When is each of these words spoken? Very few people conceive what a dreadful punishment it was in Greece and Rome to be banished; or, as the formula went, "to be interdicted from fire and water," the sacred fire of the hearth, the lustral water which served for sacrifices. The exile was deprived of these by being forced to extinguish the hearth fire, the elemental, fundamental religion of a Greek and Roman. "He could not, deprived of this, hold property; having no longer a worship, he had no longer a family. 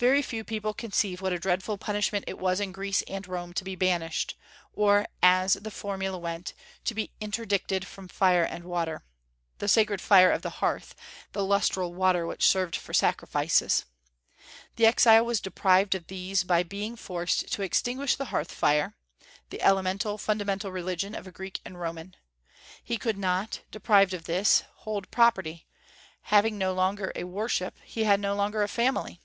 Very 0.00 0.22
few 0.22 0.42
people 0.42 0.74
conceive 0.74 1.20
what 1.22 1.32
a 1.32 1.38
dreadful 1.38 1.78
punishment 1.78 2.24
it 2.26 2.36
was 2.36 2.58
in 2.58 2.72
Greece 2.72 3.02
and 3.06 3.24
Rome 3.28 3.52
to 3.52 3.62
be 3.62 3.76
banished; 3.76 4.36
or, 4.72 5.06
as 5.22 5.52
the 5.54 5.70
formula 5.70 6.18
went, 6.18 6.52
"to 6.84 6.94
be 6.96 7.12
interdicted 7.20 7.86
from 7.86 8.08
fire 8.08 8.42
and 8.42 8.64
water," 8.64 9.04
the 9.58 9.68
sacred 9.68 10.00
fire 10.00 10.32
of 10.32 10.42
the 10.42 10.50
hearth, 10.58 10.96
the 11.30 11.44
lustral 11.44 11.94
water 11.94 12.26
which 12.26 12.44
served 12.44 12.74
for 12.74 12.92
sacrifices. 12.92 13.84
The 14.74 14.86
exile 14.86 15.24
was 15.24 15.38
deprived 15.40 15.94
of 15.94 16.08
these 16.08 16.42
by 16.42 16.64
being 16.64 16.96
forced 16.96 17.52
to 17.52 17.62
extinguish 17.62 18.16
the 18.16 18.24
hearth 18.34 18.50
fire, 18.50 18.96
the 19.50 19.62
elemental, 19.62 20.18
fundamental 20.18 20.72
religion 20.72 21.14
of 21.14 21.28
a 21.28 21.30
Greek 21.30 21.60
and 21.64 21.78
Roman. 21.78 22.16
"He 22.82 22.96
could 22.98 23.16
not, 23.16 23.60
deprived 23.70 24.12
of 24.12 24.24
this, 24.24 24.64
hold 24.78 25.08
property; 25.12 25.68
having 26.34 26.58
no 26.58 26.74
longer 26.74 27.12
a 27.14 27.22
worship, 27.22 27.78
he 27.84 28.02
had 28.02 28.18
no 28.18 28.34
longer 28.34 28.64
a 28.64 28.68
family. 28.68 29.20